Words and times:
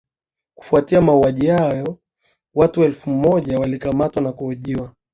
Kufuatia 0.55 1.01
mauaji 1.01 1.47
hayo 1.47 1.97
watu 2.55 2.83
elfu 2.83 3.09
moja 3.09 3.59
walikamatwa 3.59 4.21
na 4.21 4.31
kuhojiwa 4.31 4.93